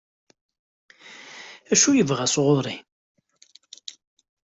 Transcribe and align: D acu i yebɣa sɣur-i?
D 1.67 1.69
acu 1.73 1.89
i 1.91 1.95
yebɣa 1.97 2.27
sɣur-i? 2.33 2.75